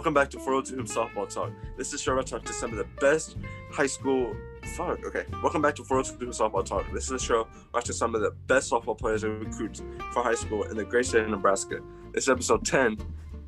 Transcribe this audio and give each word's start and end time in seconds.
Welcome 0.00 0.14
back 0.14 0.30
to 0.30 0.38
402 0.38 0.76
Hoop 0.76 0.86
Softball 0.86 1.28
Talk. 1.28 1.52
This 1.76 1.92
is 1.92 2.00
show 2.00 2.18
I 2.18 2.22
talk 2.22 2.42
to 2.46 2.54
some 2.54 2.70
of 2.70 2.78
the 2.78 2.86
best 3.02 3.36
high 3.70 3.86
school. 3.86 4.34
Fuck. 4.74 5.04
Okay. 5.04 5.26
Welcome 5.42 5.60
back 5.60 5.74
to 5.74 5.84
402 5.84 6.24
Hoop 6.24 6.34
Softball 6.34 6.64
Talk. 6.64 6.90
This 6.90 7.04
is 7.04 7.10
a 7.10 7.18
show 7.18 7.46
I 7.74 7.80
talk 7.80 7.84
to 7.84 7.92
some 7.92 8.14
of 8.14 8.22
the 8.22 8.30
best 8.46 8.72
softball 8.72 8.96
players 8.96 9.24
and 9.24 9.44
recruits 9.44 9.82
for 10.14 10.22
high 10.22 10.36
school 10.36 10.62
in 10.62 10.78
the 10.78 10.84
great 10.84 11.04
state 11.04 11.24
of 11.24 11.28
Nebraska. 11.28 11.80
This 12.14 12.24
is 12.24 12.28
episode 12.30 12.64
10, 12.64 12.96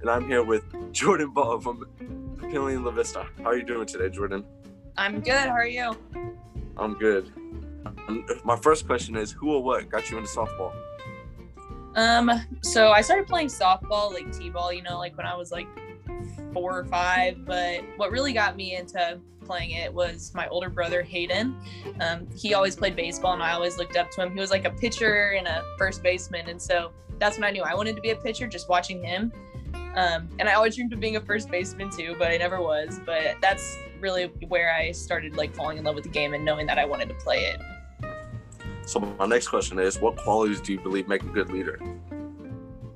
and 0.03 0.11
I'm 0.11 0.29
here 0.29 0.43
with 0.45 0.63
Jordan 0.93 1.33
Bahl 1.33 1.59
from 1.59 1.87
Papillion 2.37 2.85
La 2.85 2.91
Vista. 2.91 3.27
How 3.39 3.47
are 3.47 3.57
you 3.57 3.65
doing 3.65 3.87
today, 3.87 4.11
Jordan? 4.11 4.45
I'm 4.99 5.23
good. 5.23 5.33
How 5.33 5.53
are 5.53 5.65
you? 5.65 5.97
I'm 6.77 6.99
good. 6.99 7.33
Um, 7.87 8.27
my 8.45 8.57
first 8.57 8.87
question 8.87 9.17
is, 9.17 9.33
who 9.33 9.55
or 9.55 9.63
what 9.63 9.89
got 9.89 10.11
you 10.11 10.19
into 10.19 10.29
softball? 10.29 10.75
Um, 11.95 12.31
so 12.61 12.91
I 12.91 13.01
started 13.01 13.27
playing 13.27 13.49
softball, 13.49 14.13
like 14.13 14.31
t-ball, 14.37 14.71
you 14.71 14.83
know, 14.83 14.99
like 14.99 15.17
when 15.17 15.25
I 15.25 15.35
was 15.35 15.51
like 15.51 15.67
four 16.53 16.79
or 16.79 16.85
five. 16.85 17.45
But 17.45 17.83
what 17.97 18.11
really 18.11 18.33
got 18.33 18.57
me 18.57 18.77
into 18.77 19.21
playing 19.45 19.73
it 19.73 19.93
was 19.93 20.33
my 20.35 20.47
older 20.49 20.71
brother 20.71 21.03
Hayden. 21.03 21.57
Um, 22.01 22.27
he 22.37 22.55
always 22.55 22.77
played 22.77 22.97
baseball, 22.97 23.35
and 23.35 23.43
I 23.43 23.53
always 23.53 23.77
looked 23.77 23.97
up 23.97 24.11
to 24.13 24.23
him. 24.23 24.33
He 24.33 24.41
was 24.41 24.51
like 24.51 24.65
a 24.65 24.71
pitcher 24.71 25.35
and 25.37 25.47
a 25.47 25.65
first 25.79 26.03
baseman, 26.03 26.49
and 26.49 26.61
so 26.61 26.93
that's 27.19 27.37
when 27.37 27.45
I 27.45 27.51
knew 27.51 27.63
I 27.63 27.75
wanted 27.75 27.97
to 27.97 28.03
be 28.03 28.11
a 28.11 28.17
pitcher. 28.17 28.47
Just 28.47 28.69
watching 28.69 29.03
him, 29.03 29.33
um, 29.95 30.29
and 30.39 30.49
I 30.49 30.55
always 30.55 30.77
dreamed 30.77 30.93
of 30.93 31.01
being 31.01 31.17
a 31.17 31.21
first 31.21 31.51
baseman 31.51 31.91
too, 31.91 32.15
but 32.19 32.31
I 32.31 32.37
never 32.37 32.61
was. 32.61 33.01
But 33.05 33.37
that's 33.41 33.79
really 34.01 34.27
where 34.49 34.75
I 34.75 34.93
started 34.93 35.37
like 35.37 35.55
falling 35.55 35.79
in 35.79 35.85
love 35.85 35.95
with 35.95 36.05
the 36.05 36.11
game 36.11 36.35
and 36.35 36.45
knowing 36.45 36.67
that 36.67 36.79
I 36.79 36.85
wanted 36.85 37.09
to 37.09 37.15
play 37.15 37.45
it. 37.45 37.61
So 38.85 38.99
my 39.01 39.27
next 39.27 39.49
question 39.49 39.79
is, 39.79 40.01
what 40.01 40.17
qualities 40.17 40.61
do 40.61 40.73
you 40.73 40.81
believe 40.81 41.09
make 41.09 41.23
a 41.23 41.27
good 41.27 41.51
leader? 41.51 41.79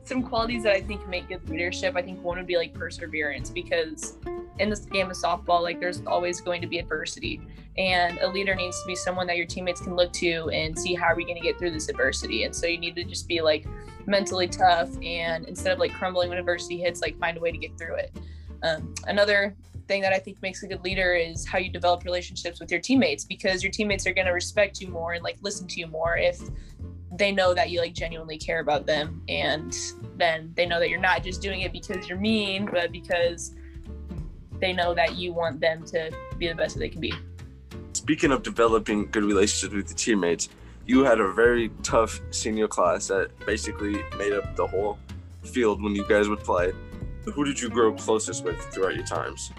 Some 0.06 0.22
qualities 0.22 0.62
that 0.62 0.72
I 0.72 0.80
think 0.80 1.06
make 1.08 1.28
good 1.28 1.48
leadership, 1.50 1.96
I 1.96 2.02
think 2.02 2.22
one 2.22 2.38
would 2.38 2.46
be 2.46 2.56
like 2.56 2.72
perseverance 2.72 3.50
because 3.50 4.18
in 4.60 4.70
this 4.70 4.80
game 4.86 5.10
of 5.10 5.16
softball, 5.16 5.62
like 5.62 5.80
there's 5.80 6.00
always 6.06 6.40
going 6.40 6.60
to 6.62 6.68
be 6.68 6.78
adversity. 6.78 7.40
And 7.76 8.16
a 8.18 8.28
leader 8.28 8.54
needs 8.54 8.80
to 8.82 8.86
be 8.86 8.94
someone 8.94 9.26
that 9.26 9.36
your 9.36 9.46
teammates 9.46 9.80
can 9.80 9.96
look 9.96 10.12
to 10.14 10.48
and 10.50 10.78
see 10.78 10.94
how 10.94 11.06
are 11.06 11.16
we 11.16 11.24
going 11.24 11.36
to 11.36 11.42
get 11.42 11.58
through 11.58 11.72
this 11.72 11.88
adversity. 11.88 12.44
And 12.44 12.54
so 12.54 12.68
you 12.68 12.78
need 12.78 12.94
to 12.94 13.02
just 13.02 13.26
be 13.26 13.40
like 13.40 13.66
mentally 14.06 14.46
tough 14.46 14.90
and 15.02 15.44
instead 15.48 15.72
of 15.72 15.80
like 15.80 15.92
crumbling 15.92 16.28
when 16.28 16.38
adversity 16.38 16.78
hits, 16.78 17.02
like 17.02 17.18
find 17.18 17.36
a 17.36 17.40
way 17.40 17.50
to 17.50 17.58
get 17.58 17.76
through 17.76 17.96
it. 17.96 18.16
Um, 18.62 18.94
another 19.08 19.56
thing 19.88 20.02
that 20.02 20.12
I 20.12 20.20
think 20.20 20.40
makes 20.40 20.62
a 20.62 20.68
good 20.68 20.84
leader 20.84 21.16
is 21.16 21.44
how 21.44 21.58
you 21.58 21.68
develop 21.68 22.04
relationships 22.04 22.60
with 22.60 22.70
your 22.70 22.80
teammates 22.80 23.24
because 23.24 23.64
your 23.64 23.72
teammates 23.72 24.06
are 24.06 24.14
going 24.14 24.26
to 24.26 24.32
respect 24.32 24.80
you 24.80 24.86
more 24.86 25.14
and 25.14 25.24
like 25.24 25.36
listen 25.42 25.66
to 25.66 25.80
you 25.80 25.88
more 25.88 26.16
if 26.16 26.40
they 27.18 27.32
know 27.32 27.54
that 27.54 27.70
you 27.70 27.80
like 27.80 27.94
genuinely 27.94 28.38
care 28.38 28.60
about 28.60 28.86
them 28.86 29.22
and 29.28 29.76
then 30.16 30.52
they 30.56 30.66
know 30.66 30.78
that 30.78 30.88
you're 30.88 31.00
not 31.00 31.22
just 31.22 31.40
doing 31.40 31.60
it 31.60 31.72
because 31.72 32.08
you're 32.08 32.18
mean 32.18 32.66
but 32.66 32.92
because 32.92 33.54
they 34.60 34.72
know 34.72 34.94
that 34.94 35.16
you 35.16 35.32
want 35.32 35.60
them 35.60 35.84
to 35.84 36.10
be 36.38 36.48
the 36.48 36.54
best 36.54 36.74
that 36.74 36.80
they 36.80 36.88
can 36.88 37.00
be. 37.00 37.12
Speaking 37.92 38.32
of 38.32 38.42
developing 38.42 39.10
good 39.10 39.24
relationships 39.24 39.74
with 39.74 39.88
your 39.88 39.96
teammates, 39.96 40.48
you 40.86 41.04
had 41.04 41.20
a 41.20 41.32
very 41.32 41.70
tough 41.82 42.20
senior 42.30 42.68
class 42.68 43.08
that 43.08 43.30
basically 43.44 44.02
made 44.16 44.32
up 44.32 44.54
the 44.56 44.66
whole 44.66 44.98
field 45.42 45.82
when 45.82 45.94
you 45.94 46.06
guys 46.06 46.28
would 46.28 46.40
play. 46.40 46.72
Who 47.24 47.44
did 47.44 47.60
you 47.60 47.68
grow 47.68 47.92
closest 47.92 48.44
with 48.44 48.60
throughout 48.72 48.94
your 48.94 49.04
times? 49.04 49.50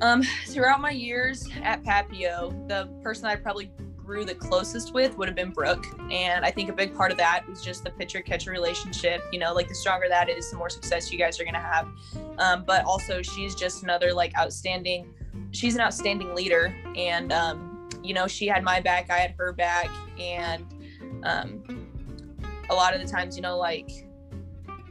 Um, 0.00 0.22
throughout 0.46 0.80
my 0.80 0.90
years 0.90 1.48
at 1.62 1.82
Papio, 1.82 2.66
the 2.68 2.88
person 3.02 3.26
I 3.26 3.36
probably 3.36 3.70
grew 4.06 4.24
the 4.24 4.34
closest 4.34 4.94
with 4.94 5.18
would 5.18 5.26
have 5.26 5.34
been 5.34 5.50
Brooke. 5.50 5.86
And 6.10 6.44
I 6.44 6.50
think 6.50 6.70
a 6.70 6.72
big 6.72 6.94
part 6.94 7.10
of 7.10 7.18
that 7.18 7.46
was 7.48 7.62
just 7.62 7.82
the 7.82 7.90
pitcher 7.90 8.20
catcher 8.20 8.52
relationship. 8.52 9.22
You 9.32 9.40
know, 9.40 9.52
like 9.52 9.68
the 9.68 9.74
stronger 9.74 10.06
that 10.08 10.30
is, 10.30 10.50
the 10.50 10.56
more 10.56 10.70
success 10.70 11.12
you 11.12 11.18
guys 11.18 11.40
are 11.40 11.44
going 11.44 11.54
to 11.54 11.60
have. 11.60 11.88
Um, 12.38 12.64
but 12.64 12.84
also, 12.84 13.20
she's 13.20 13.54
just 13.54 13.82
another 13.82 14.14
like 14.14 14.32
outstanding, 14.38 15.12
she's 15.50 15.74
an 15.74 15.80
outstanding 15.80 16.34
leader. 16.34 16.74
And, 16.96 17.32
um, 17.32 17.88
you 18.02 18.14
know, 18.14 18.28
she 18.28 18.46
had 18.46 18.62
my 18.62 18.80
back, 18.80 19.10
I 19.10 19.18
had 19.18 19.34
her 19.38 19.52
back. 19.52 19.90
And 20.18 20.64
um, 21.24 21.88
a 22.70 22.74
lot 22.74 22.94
of 22.94 23.00
the 23.00 23.08
times, 23.08 23.36
you 23.36 23.42
know, 23.42 23.58
like, 23.58 24.06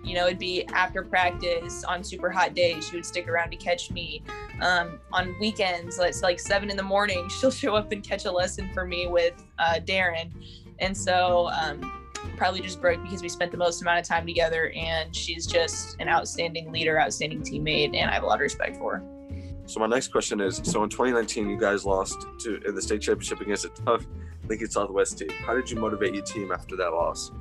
you 0.05 0.13
know, 0.13 0.27
it'd 0.27 0.39
be 0.39 0.65
after 0.67 1.03
practice 1.03 1.83
on 1.83 2.03
super 2.03 2.29
hot 2.29 2.53
days. 2.53 2.87
She 2.87 2.95
would 2.95 3.05
stick 3.05 3.27
around 3.27 3.51
to 3.51 3.57
catch 3.57 3.91
me. 3.91 4.21
Um, 4.61 4.99
on 5.11 5.35
weekends, 5.39 5.99
it's 5.99 6.21
like 6.21 6.39
seven 6.39 6.69
in 6.69 6.77
the 6.77 6.83
morning. 6.83 7.27
She'll 7.39 7.51
show 7.51 7.75
up 7.75 7.91
and 7.91 8.03
catch 8.03 8.25
a 8.25 8.31
lesson 8.31 8.69
for 8.73 8.85
me 8.85 9.07
with 9.07 9.43
uh, 9.57 9.79
Darren. 9.83 10.31
And 10.79 10.95
so, 10.95 11.49
um, 11.49 12.03
probably 12.37 12.61
just 12.61 12.81
Brooke 12.81 13.01
because 13.03 13.21
we 13.21 13.29
spent 13.29 13.51
the 13.51 13.57
most 13.57 13.81
amount 13.81 13.99
of 13.99 14.05
time 14.05 14.25
together. 14.25 14.71
And 14.75 15.15
she's 15.15 15.45
just 15.47 15.99
an 15.99 16.07
outstanding 16.07 16.71
leader, 16.71 16.99
outstanding 16.99 17.41
teammate, 17.41 17.95
and 17.95 18.09
I 18.09 18.13
have 18.13 18.23
a 18.23 18.27
lot 18.27 18.35
of 18.35 18.41
respect 18.41 18.77
for 18.77 18.97
her. 18.97 19.03
So 19.67 19.79
my 19.79 19.87
next 19.87 20.09
question 20.09 20.39
is: 20.41 20.61
So 20.63 20.83
in 20.83 20.89
2019, 20.89 21.49
you 21.49 21.59
guys 21.59 21.85
lost 21.85 22.27
to 22.41 22.61
in 22.67 22.75
the 22.75 22.81
state 22.81 23.01
championship 23.01 23.41
against 23.41 23.65
a 23.65 23.69
tough 23.69 24.05
Lincoln 24.47 24.69
Southwest 24.69 25.17
team. 25.17 25.29
How 25.29 25.55
did 25.55 25.69
you 25.69 25.77
motivate 25.77 26.13
your 26.13 26.23
team 26.23 26.51
after 26.51 26.75
that 26.75 26.91
loss? 26.91 27.31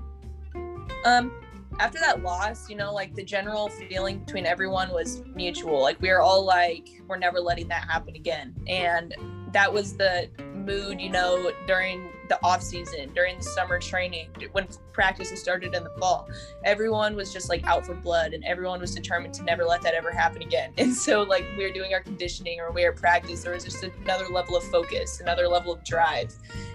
Um, 1.05 1.33
after 1.79 1.99
that 2.01 2.23
loss, 2.23 2.69
you 2.69 2.77
know, 2.77 2.93
like 2.93 3.15
the 3.15 3.25
general 3.25 3.69
feeling 3.69 4.21
between 4.21 4.47
everyone 4.47 4.91
was 4.91 5.23
mutual. 5.35 5.83
Like 5.83 6.01
we 6.01 6.09
were 6.11 6.21
all 6.21 6.45
like, 6.45 6.89
we're 7.07 7.19
never 7.19 7.41
letting 7.41 7.69
that 7.69 7.85
happen 7.89 8.15
again. 8.15 8.55
And 8.67 9.15
that 9.53 9.73
was 9.73 9.97
the 9.97 10.29
mood, 10.55 11.01
you 11.01 11.11
know, 11.11 11.53
during 11.67 12.11
the 12.29 12.43
off 12.43 12.63
season, 12.63 13.13
during 13.15 13.37
the 13.37 13.45
summer 13.45 13.79
training, 13.79 14.29
when 14.53 14.67
practices 14.93 15.41
started 15.41 15.75
in 15.75 15.85
the 15.85 15.93
fall. 15.99 16.29
Everyone 16.65 17.15
was 17.15 17.33
just 17.33 17.49
like 17.49 17.65
out 17.65 17.85
for 17.85 17.95
blood 17.95 18.33
and 18.33 18.45
everyone 18.45 18.81
was 18.81 18.95
determined 18.95 19.35
to 19.35 19.43
never 19.45 19.65
let 19.65 19.83
that 19.83 19.95
ever 19.95 20.11
happen 20.11 20.43
again. 20.43 20.73
And 20.85 20.95
so 20.95 21.23
like 21.23 21.45
we 21.57 21.65
were 21.65 21.73
doing 21.73 21.95
our 21.95 22.01
conditioning 22.01 22.61
or 22.61 22.71
we 22.71 22.85
were 22.85 22.93
practice, 22.93 23.43
there 23.43 23.55
was 23.55 23.65
just 23.65 23.83
another 23.83 24.29
level 24.29 24.57
of 24.57 24.65
focus, 24.65 25.21
another 25.21 25.49
level 25.49 25.73
of 25.73 25.85
drive. 25.85 26.35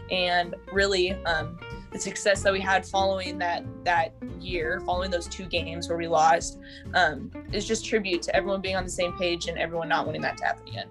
And 0.10 0.56
really, 0.72 1.14
um, 1.26 1.60
the 1.92 2.00
success 2.00 2.44
that 2.44 2.54
we 2.54 2.60
had 2.60 2.86
following 2.86 3.38
that 3.40 3.64
that 3.84 4.14
year, 4.40 4.82
following 4.86 5.10
those 5.10 5.28
two 5.28 5.46
games 5.46 5.90
where 5.90 5.98
we 5.98 6.08
lost, 6.08 6.60
um, 6.94 7.32
is 7.52 7.68
just 7.68 7.86
tribute 7.86 8.22
to 8.24 8.36
everyone 8.36 8.62
being 8.62 8.76
on 8.76 8.84
the 8.84 8.92
same 8.92 9.18
page 9.18 9.48
and 9.48 9.58
everyone 9.58 9.90
not 9.90 10.06
wanting 10.06 10.22
that 10.22 10.38
to 10.38 10.46
happen 10.46 10.68
again. 10.68 10.88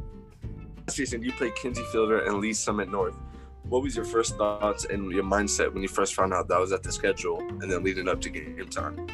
Season, 0.89 1.23
you 1.23 1.33
played 1.33 1.55
Kinsey 1.55 1.85
Fielder 1.93 2.21
and 2.25 2.39
Lee's 2.39 2.59
Summit 2.59 2.91
North. 2.91 3.15
What 3.69 3.83
was 3.83 3.95
your 3.95 4.07
first 4.07 4.37
thoughts 4.37 4.87
and 4.87 5.13
your 5.13 5.25
mindset 5.25 5.73
when 5.73 5.83
you 5.83 5.89
first 5.89 6.15
found 6.15 6.33
out 6.33 6.49
that 6.49 6.59
was 6.59 6.73
at 6.73 6.83
the 6.83 6.91
schedule 6.91 7.39
and 7.39 7.71
then 7.71 7.85
leading 7.85 8.09
up 8.09 8.21
to 8.23 8.31
game 8.31 8.69
time? 8.69 9.07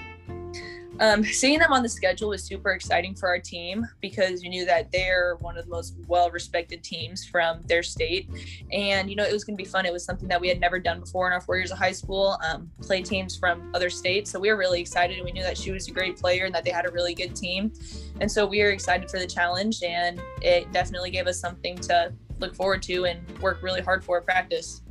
Um, 1.01 1.25
seeing 1.25 1.59
them 1.59 1.73
on 1.73 1.83
the 1.83 1.89
schedule 1.89 2.29
was 2.29 2.45
super 2.45 2.71
exciting 2.71 3.15
for 3.15 3.29
our 3.29 3.39
team 3.39 3.87
because 4.01 4.43
you 4.43 4.49
knew 4.49 4.65
that 4.65 4.93
they're 4.93 5.37
one 5.41 5.59
of 5.59 5.65
the 5.65 5.71
most 5.71 5.97
well-respected 6.07 6.85
teams 6.85 7.27
from 7.27 7.63
their 7.63 7.83
state, 7.83 8.31
and 8.71 9.11
you 9.11 9.17
know 9.17 9.25
it 9.25 9.33
was 9.33 9.43
going 9.43 9.57
to 9.57 9.63
be 9.63 9.69
fun. 9.69 9.87
It 9.87 9.93
was 9.93 10.05
something 10.05 10.29
that 10.29 10.41
we 10.41 10.49
had 10.49 10.61
never 10.61 10.79
done 10.79 11.01
before 11.01 11.27
in 11.27 11.33
our 11.33 11.41
four 11.41 11.57
years 11.57 11.73
of 11.73 11.79
high 11.79 11.93
school. 11.93 12.39
Um, 12.49 12.71
play 12.81 13.03
teams 13.03 13.37
from 13.37 13.73
other 13.75 13.91
states, 13.91 14.31
so 14.31 14.39
we 14.39 14.51
were 14.51 14.57
really 14.57 14.81
excited, 14.81 15.17
and 15.17 15.25
we 15.25 15.33
knew 15.33 15.43
that 15.43 15.59
she 15.59 15.73
was 15.73 15.89
a 15.89 15.91
great 15.91 16.17
player 16.17 16.45
and 16.45 16.55
that 16.55 16.65
they 16.65 16.71
had 16.71 16.87
a 16.87 16.93
really 16.93 17.15
good 17.15 17.35
team, 17.35 17.73
and 18.21 18.31
so 18.31 18.47
we 18.47 18.63
were 18.63 18.71
excited 18.71 19.11
for 19.11 19.19
the 19.19 19.27
challenge, 19.27 19.83
and 19.83 20.23
it 20.43 20.71
definitely 20.73 21.11
gave 21.11 21.27
us 21.27 21.41
something 21.41 21.77
to 21.79 22.13
look 22.39 22.55
forward 22.55 22.83
to 22.83 23.07
and 23.07 23.39
work 23.41 23.63
really 23.63 23.81
hard 23.81 24.05
for 24.05 24.21
practice. 24.21 24.83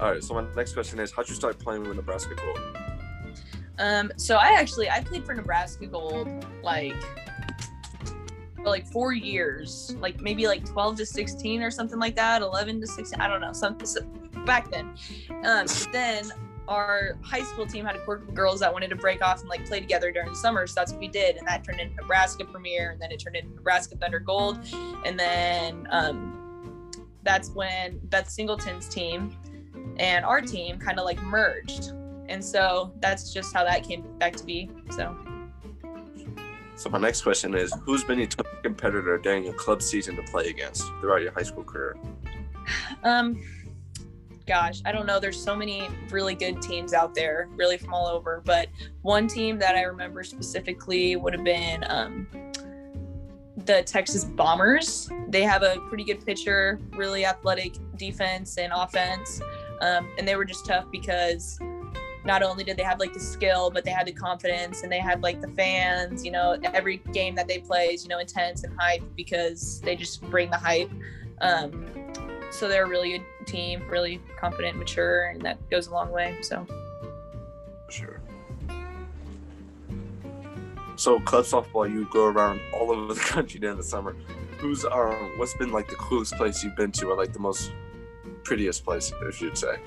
All 0.00 0.10
right. 0.10 0.22
So 0.22 0.34
my 0.34 0.44
next 0.56 0.72
question 0.72 0.98
is, 0.98 1.12
how'd 1.12 1.28
you 1.28 1.34
start 1.34 1.58
playing 1.58 1.84
with 1.84 1.96
Nebraska 1.96 2.34
Gold? 2.34 2.81
Um, 3.78 4.12
so 4.16 4.36
I 4.36 4.52
actually 4.52 4.90
I 4.90 5.00
played 5.00 5.24
for 5.24 5.34
Nebraska 5.34 5.86
Gold 5.86 6.28
like 6.62 6.94
like 8.64 8.86
four 8.86 9.12
years, 9.12 9.94
like 10.00 10.20
maybe 10.20 10.46
like 10.46 10.64
12 10.64 10.96
to 10.98 11.06
16 11.06 11.62
or 11.62 11.70
something 11.70 11.98
like 11.98 12.14
that, 12.16 12.42
11 12.42 12.80
to 12.80 12.86
16, 12.86 13.20
I 13.20 13.26
don't 13.26 13.40
know, 13.40 13.52
something 13.52 13.86
so 13.86 14.02
back 14.46 14.70
then. 14.70 14.94
Um, 15.44 15.66
then 15.90 16.30
our 16.68 17.18
high 17.22 17.42
school 17.42 17.66
team 17.66 17.84
had 17.84 17.96
a 17.96 18.04
group 18.04 18.28
of 18.28 18.34
girls 18.34 18.60
that 18.60 18.72
wanted 18.72 18.88
to 18.90 18.96
break 18.96 19.22
off 19.22 19.40
and 19.40 19.48
like 19.48 19.66
play 19.66 19.80
together 19.80 20.12
during 20.12 20.28
the 20.28 20.36
summer. 20.36 20.66
So 20.66 20.74
that's 20.76 20.92
what 20.92 21.00
we 21.00 21.08
did. 21.08 21.36
And 21.36 21.46
that 21.46 21.64
turned 21.64 21.80
into 21.80 21.96
Nebraska 21.96 22.44
Premier 22.44 22.90
and 22.90 23.02
then 23.02 23.10
it 23.10 23.18
turned 23.18 23.36
into 23.36 23.54
Nebraska 23.54 23.96
Thunder 23.96 24.20
Gold. 24.20 24.60
And 25.04 25.18
then 25.18 25.86
um, 25.90 26.90
that's 27.22 27.50
when 27.50 27.98
Beth 28.04 28.28
Singleton's 28.28 28.88
team 28.88 29.36
and 29.98 30.24
our 30.24 30.40
team 30.40 30.78
kind 30.78 30.98
of 30.98 31.04
like 31.04 31.20
merged 31.22 31.92
and 32.32 32.42
so 32.42 32.90
that's 33.00 33.30
just 33.32 33.52
how 33.52 33.62
that 33.62 33.86
came 33.86 34.02
back 34.18 34.34
to 34.36 34.44
be 34.44 34.70
so. 34.90 35.14
So 36.76 36.88
my 36.88 36.98
next 36.98 37.20
question 37.20 37.54
is 37.54 37.72
who's 37.82 38.02
been 38.02 38.18
your 38.18 38.26
top 38.26 38.46
competitor 38.62 39.18
during 39.18 39.44
your 39.44 39.52
club 39.52 39.82
season 39.82 40.16
to 40.16 40.22
play 40.22 40.48
against 40.48 40.82
throughout 41.00 41.20
your 41.20 41.32
high 41.32 41.42
school 41.44 41.62
career? 41.62 41.96
Um 43.04 43.42
gosh 44.46 44.80
i 44.84 44.90
don't 44.92 45.06
know. 45.06 45.20
There's 45.20 45.40
so 45.40 45.54
many 45.54 45.88
really 46.10 46.34
good 46.34 46.62
teams 46.62 46.94
out 46.94 47.14
there 47.14 47.48
really 47.56 47.76
from 47.76 47.92
all 47.92 48.06
over 48.06 48.42
but 48.44 48.68
one 49.02 49.26
team 49.28 49.58
that 49.58 49.76
i 49.76 49.82
remember 49.82 50.24
specifically 50.24 51.16
would 51.16 51.32
have 51.32 51.44
been 51.44 51.84
um, 51.88 52.26
the 53.56 53.82
texas 53.82 54.24
bombers. 54.24 55.08
They 55.28 55.42
have 55.42 55.62
a 55.62 55.76
pretty 55.88 56.04
good 56.04 56.24
pitcher 56.24 56.80
really 56.92 57.24
athletic 57.26 57.74
defense 57.96 58.56
and 58.56 58.72
offense 58.72 59.40
um, 59.80 60.08
and 60.16 60.26
they 60.26 60.36
were 60.36 60.44
just 60.44 60.64
tough 60.64 60.86
because 60.90 61.58
not 62.24 62.42
only 62.42 62.64
did 62.64 62.76
they 62.76 62.82
have 62.82 63.00
like 63.00 63.12
the 63.12 63.20
skill, 63.20 63.70
but 63.70 63.84
they 63.84 63.90
had 63.90 64.06
the 64.06 64.12
confidence 64.12 64.82
and 64.82 64.92
they 64.92 64.98
had 64.98 65.22
like 65.22 65.40
the 65.40 65.48
fans. 65.48 66.24
You 66.24 66.30
know, 66.30 66.56
every 66.74 66.98
game 67.12 67.34
that 67.34 67.48
they 67.48 67.58
play 67.58 67.86
is 67.86 68.04
you 68.04 68.08
know 68.08 68.18
intense 68.18 68.64
and 68.64 68.78
hype 68.78 69.02
because 69.16 69.80
they 69.80 69.96
just 69.96 70.22
bring 70.30 70.50
the 70.50 70.56
hype. 70.56 70.90
Um, 71.40 71.92
so 72.50 72.68
they're 72.68 72.84
a 72.84 72.88
really 72.88 73.12
good 73.12 73.46
team, 73.46 73.82
really 73.88 74.20
confident, 74.38 74.76
mature, 74.78 75.30
and 75.30 75.40
that 75.42 75.58
goes 75.70 75.86
a 75.86 75.90
long 75.90 76.10
way. 76.10 76.36
So. 76.42 76.66
Sure. 77.88 78.20
So 80.96 81.18
club 81.20 81.44
softball, 81.44 81.90
you 81.90 82.06
go 82.12 82.26
around 82.26 82.60
all 82.72 82.92
over 82.92 83.12
the 83.12 83.20
country 83.28 83.58
during 83.58 83.76
the 83.76 83.82
summer. 83.82 84.14
Who's 84.58 84.84
um, 84.84 85.32
what's 85.36 85.54
been 85.54 85.72
like 85.72 85.88
the 85.88 85.96
coolest 85.96 86.36
place 86.36 86.62
you've 86.62 86.76
been 86.76 86.92
to, 86.92 87.08
or 87.08 87.16
like 87.16 87.32
the 87.32 87.40
most 87.40 87.72
prettiest 88.44 88.84
place, 88.84 89.12
if 89.22 89.40
you'd 89.40 89.58
say? 89.58 89.78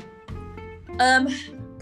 Um, 0.99 1.27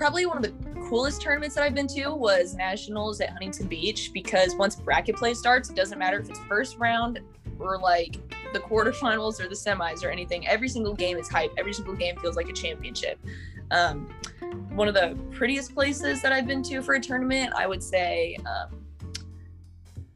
probably 0.04 0.26
one 0.26 0.36
of 0.36 0.44
the 0.44 0.82
coolest 0.90 1.22
tournaments 1.22 1.56
that 1.56 1.64
I've 1.64 1.74
been 1.74 1.88
to 1.88 2.14
was 2.14 2.56
nationals 2.56 3.22
at 3.22 3.30
Huntington 3.30 3.68
Beach 3.68 4.12
because 4.14 4.54
once 4.54 4.76
bracket 4.76 5.16
play 5.16 5.34
starts, 5.34 5.70
it 5.70 5.78
doesn't 5.78 5.98
matter 5.98 6.20
if 6.20 6.30
it's 6.30 6.40
first 6.40 6.78
round 6.78 7.22
or 7.58 7.78
like 7.78 8.18
the 8.52 8.60
quarterfinals 8.60 9.40
or 9.40 9.48
the 9.48 9.56
semis 9.56 10.04
or 10.04 10.10
anything. 10.10 10.46
Every 10.46 10.68
single 10.68 10.94
game 10.94 11.18
is 11.18 11.30
hype. 11.30 11.54
Every 11.58 11.72
single 11.72 11.96
game 11.96 12.18
feels 12.18 12.36
like 12.36 12.50
a 12.50 12.52
championship. 12.52 13.18
Um, 13.72 14.14
one 14.74 14.90
of 14.90 14.94
the 14.94 15.18
prettiest 15.32 15.74
places 15.74 16.22
that 16.22 16.34
I've 16.34 16.48
been 16.48 16.64
to 16.64 16.82
for 16.82 16.96
a 16.96 17.00
tournament, 17.00 17.54
I 17.56 17.66
would 17.66 17.82
say, 17.82 18.38
um, 18.46 18.84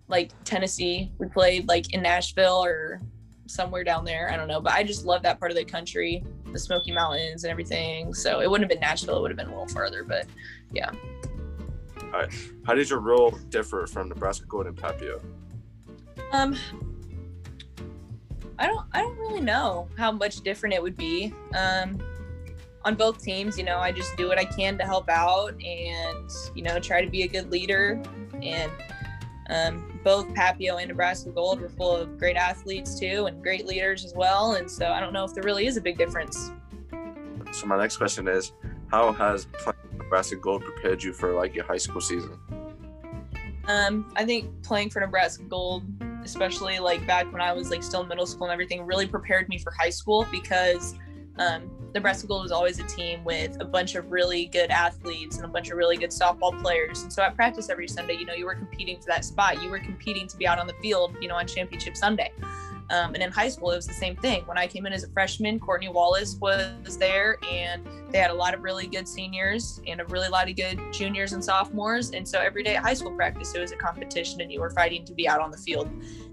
like 0.09 0.31
Tennessee. 0.43 1.13
We 1.17 1.29
played 1.29 1.69
like 1.69 1.93
in 1.93 2.01
Nashville 2.01 2.61
or 2.61 2.99
somewhere 3.45 3.85
down 3.85 4.03
there. 4.03 4.29
I 4.33 4.35
don't 4.35 4.49
know, 4.49 4.59
but 4.59 4.73
I 4.73 4.83
just 4.83 5.05
love 5.05 5.23
that 5.23 5.39
part 5.39 5.49
of 5.49 5.55
the 5.55 5.63
country, 5.63 6.25
the 6.51 6.59
Smoky 6.59 6.91
Mountains 6.91 7.43
and 7.43 7.51
everything. 7.51 8.13
So 8.13 8.39
it 8.39 8.49
wouldn't 8.49 8.69
have 8.69 8.79
been 8.79 8.87
Nashville; 8.87 9.17
it 9.17 9.21
would 9.21 9.31
have 9.31 9.37
been 9.37 9.47
a 9.47 9.51
little 9.51 9.67
farther. 9.67 10.03
But 10.03 10.25
yeah. 10.71 10.91
All 12.03 12.11
right. 12.11 12.33
How 12.65 12.73
did 12.73 12.89
your 12.89 12.99
role 12.99 13.31
differ 13.49 13.87
from 13.87 14.09
Nebraska 14.09 14.45
Gold 14.47 14.67
and 14.67 14.75
Papio? 14.75 15.21
Um, 16.31 16.55
I 18.59 18.67
don't. 18.67 18.85
I 18.93 19.01
don't 19.01 19.17
really 19.17 19.41
know 19.41 19.87
how 19.97 20.11
much 20.11 20.41
different 20.41 20.73
it 20.73 20.81
would 20.81 20.97
be. 20.97 21.33
Um, 21.55 22.01
on 22.85 22.95
both 22.95 23.21
teams, 23.21 23.57
you 23.57 23.65
know, 23.65 23.79
I 23.79 23.91
just 23.91 24.15
do 24.15 24.27
what 24.29 24.39
I 24.39 24.45
can 24.45 24.77
to 24.77 24.85
help 24.85 25.09
out 25.09 25.61
and 25.61 26.29
you 26.55 26.63
know 26.63 26.79
try 26.79 27.03
to 27.03 27.09
be 27.09 27.23
a 27.23 27.27
good 27.27 27.51
leader 27.51 28.01
and 28.41 28.71
um, 29.49 29.99
both 30.03 30.27
Papio 30.33 30.79
and 30.79 30.89
Nebraska 30.89 31.29
Gold 31.29 31.61
were 31.61 31.69
full 31.69 31.95
of 31.95 32.17
great 32.17 32.35
athletes 32.35 32.99
too 32.99 33.25
and 33.27 33.41
great 33.41 33.65
leaders 33.65 34.03
as 34.03 34.13
well. 34.13 34.55
And 34.55 34.69
so 34.69 34.91
I 34.91 34.99
don't 34.99 35.13
know 35.13 35.23
if 35.23 35.33
there 35.33 35.43
really 35.43 35.67
is 35.67 35.77
a 35.77 35.81
big 35.81 35.97
difference. 35.97 36.51
So 37.51 37.65
my 37.65 37.77
next 37.77 37.97
question 37.97 38.27
is, 38.27 38.51
how 38.91 39.11
has 39.13 39.45
playing 39.45 39.77
Nebraska 39.97 40.35
Gold 40.35 40.63
prepared 40.63 41.01
you 41.01 41.13
for 41.13 41.33
like 41.33 41.55
your 41.55 41.65
high 41.65 41.77
school 41.77 42.01
season? 42.01 42.37
Um, 43.67 44.11
I 44.15 44.25
think 44.25 44.63
playing 44.63 44.89
for 44.89 44.99
Nebraska 44.99 45.43
Gold, 45.43 45.83
especially 46.23 46.79
like 46.79 47.05
back 47.05 47.31
when 47.31 47.41
I 47.41 47.53
was 47.53 47.69
like 47.69 47.83
still 47.83 48.01
in 48.01 48.07
middle 48.07 48.25
school 48.25 48.47
and 48.47 48.53
everything, 48.53 48.85
really 48.85 49.07
prepared 49.07 49.49
me 49.49 49.57
for 49.57 49.71
high 49.71 49.89
school 49.89 50.25
because 50.31 50.95
um, 51.37 51.69
Nebraska 51.93 52.27
Gold 52.27 52.43
was 52.43 52.51
always 52.51 52.79
a 52.79 52.83
team 52.83 53.23
with 53.23 53.57
a 53.59 53.65
bunch 53.65 53.95
of 53.95 54.11
really 54.11 54.45
good 54.45 54.69
athletes 54.69 55.37
and 55.37 55.45
a 55.45 55.47
bunch 55.47 55.69
of 55.69 55.77
really 55.77 55.97
good 55.97 56.11
softball 56.11 56.59
players. 56.61 57.01
And 57.01 57.11
so 57.11 57.23
at 57.23 57.35
practice 57.35 57.69
every 57.69 57.87
Sunday, 57.87 58.13
you 58.13 58.25
know, 58.25 58.33
you 58.33 58.45
were 58.45 58.55
competing 58.55 58.99
for 58.99 59.07
that 59.07 59.25
spot. 59.25 59.61
You 59.61 59.69
were 59.69 59.79
competing 59.79 60.27
to 60.27 60.37
be 60.37 60.47
out 60.47 60.59
on 60.59 60.67
the 60.67 60.75
field, 60.81 61.15
you 61.21 61.27
know, 61.27 61.35
on 61.35 61.47
championship 61.47 61.97
Sunday. 61.97 62.31
Um, 62.89 63.13
and 63.15 63.21
in 63.21 63.31
high 63.31 63.49
school, 63.49 63.71
it 63.71 63.75
was 63.75 63.87
the 63.87 63.93
same 63.93 64.15
thing. 64.15 64.43
When 64.45 64.57
I 64.57 64.65
came 64.65 64.85
in 64.85 64.93
as 64.93 65.03
a 65.03 65.09
freshman, 65.09 65.59
Courtney 65.59 65.89
Wallace 65.89 66.37
was 66.39 66.97
there, 66.97 67.37
and 67.51 67.85
they 68.11 68.17
had 68.17 68.31
a 68.31 68.33
lot 68.33 68.53
of 68.53 68.63
really 68.63 68.87
good 68.87 69.07
seniors 69.07 69.81
and 69.85 69.99
a 69.99 70.05
really 70.05 70.29
lot 70.29 70.49
of 70.49 70.55
good 70.55 70.79
juniors 70.93 71.33
and 71.33 71.43
sophomores. 71.43 72.11
And 72.11 72.25
so 72.25 72.39
every 72.39 72.63
day 72.63 72.77
at 72.77 72.83
high 72.83 72.93
school 72.93 73.11
practice, 73.11 73.53
it 73.53 73.59
was 73.59 73.73
a 73.73 73.75
competition, 73.75 74.39
and 74.39 74.51
you 74.51 74.61
were 74.61 74.69
fighting 74.69 75.03
to 75.03 75.13
be 75.13 75.27
out 75.27 75.41
on 75.41 75.51
the 75.51 75.57
field. 75.57 75.89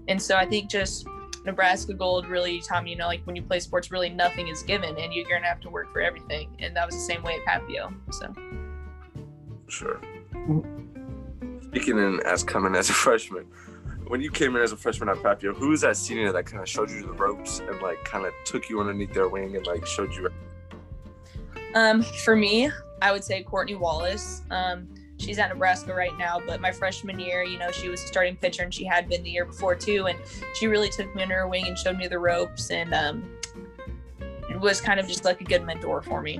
And 0.07 0.21
so 0.21 0.37
I 0.37 0.45
think 0.45 0.69
just 0.69 1.05
Nebraska 1.45 1.93
Gold 1.93 2.27
really 2.27 2.59
taught 2.61 2.83
me, 2.83 2.91
you 2.91 2.95
know, 2.97 3.07
like 3.07 3.21
when 3.25 3.35
you 3.35 3.43
play 3.43 3.59
sports, 3.59 3.91
really 3.91 4.09
nothing 4.09 4.47
is 4.47 4.63
given 4.63 4.97
and 4.97 5.13
you're 5.13 5.27
going 5.27 5.41
to 5.41 5.47
have 5.47 5.61
to 5.61 5.69
work 5.69 5.91
for 5.93 6.01
everything. 6.01 6.49
And 6.59 6.75
that 6.75 6.85
was 6.85 6.95
the 6.95 7.01
same 7.01 7.21
way 7.23 7.39
at 7.45 7.61
Papio. 7.61 7.93
So, 8.11 8.33
sure. 9.67 10.01
Speaking 11.63 11.99
in 11.99 12.19
as 12.25 12.43
coming 12.43 12.75
as 12.75 12.89
a 12.89 12.93
freshman, 12.93 13.45
when 14.07 14.21
you 14.21 14.31
came 14.31 14.55
in 14.55 14.61
as 14.61 14.71
a 14.71 14.77
freshman 14.77 15.09
at 15.09 15.17
Papio, 15.17 15.55
who 15.55 15.69
was 15.69 15.81
that 15.81 15.97
senior 15.97 16.31
that 16.31 16.45
kind 16.45 16.61
of 16.61 16.69
showed 16.69 16.89
you 16.89 17.01
the 17.01 17.13
ropes 17.13 17.59
and 17.59 17.81
like 17.81 18.03
kind 18.03 18.25
of 18.25 18.33
took 18.43 18.69
you 18.69 18.79
underneath 18.79 19.13
their 19.13 19.29
wing 19.29 19.55
and 19.55 19.65
like 19.67 19.85
showed 19.85 20.13
you? 20.13 20.29
Um, 21.75 22.01
for 22.01 22.35
me, 22.35 22.71
I 23.01 23.11
would 23.11 23.23
say 23.23 23.43
Courtney 23.43 23.75
Wallace. 23.75 24.41
Um, 24.49 24.87
she's 25.17 25.39
at 25.39 25.49
Nebraska 25.49 25.93
right 25.93 26.15
now. 26.17 26.41
But 26.45 26.61
my 26.61 26.71
freshman 26.71 27.19
year, 27.19 27.43
you 27.43 27.57
know, 27.57 27.71
she 27.71 27.89
was 27.89 28.03
a 28.03 28.07
starting 28.07 28.35
pitcher 28.35 28.63
and 28.63 28.73
she 28.73 28.85
had 28.85 29.09
been 29.09 29.23
the 29.23 29.29
year 29.29 29.45
before 29.45 29.75
too. 29.75 30.07
And 30.07 30.17
she 30.55 30.67
really 30.67 30.89
took 30.89 31.13
me 31.15 31.23
under 31.23 31.35
her 31.35 31.47
wing 31.47 31.67
and 31.67 31.77
showed 31.77 31.97
me 31.97 32.07
the 32.07 32.19
ropes 32.19 32.71
and 32.71 32.93
um, 32.93 33.29
it 34.49 34.59
was 34.59 34.81
kind 34.81 34.99
of 34.99 35.07
just 35.07 35.25
like 35.25 35.41
a 35.41 35.43
good 35.43 35.63
mentor 35.63 36.01
for 36.01 36.21
me. 36.21 36.39